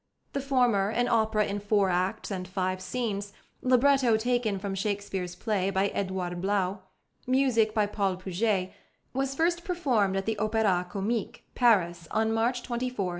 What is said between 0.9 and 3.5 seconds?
opera in four acts and five scenes,